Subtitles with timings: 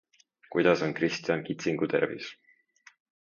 [0.55, 2.31] Kuidas on Kristjan Kitsingu tervis?